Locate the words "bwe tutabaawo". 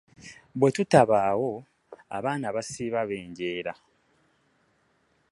0.59-1.51